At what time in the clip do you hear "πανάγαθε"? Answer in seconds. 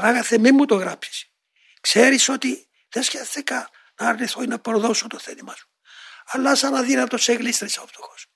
0.00-0.38